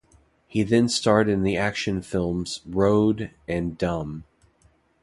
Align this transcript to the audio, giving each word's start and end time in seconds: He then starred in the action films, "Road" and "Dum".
He 0.47 0.63
then 0.63 0.89
starred 0.89 1.29
in 1.29 1.43
the 1.43 1.55
action 1.57 2.01
films, 2.01 2.61
"Road" 2.65 3.29
and 3.47 3.77
"Dum". 3.77 4.23